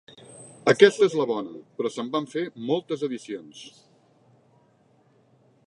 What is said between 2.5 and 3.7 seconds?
moltes edicions.